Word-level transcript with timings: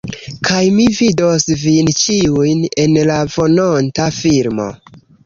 Kaj 0.47 0.59
mi 0.77 0.85
vidos 0.99 1.43
vin 1.63 1.91
ĉiujn 2.03 2.63
en 2.85 2.97
la 3.11 3.19
venonta 3.35 4.09
filmo. 4.17 4.67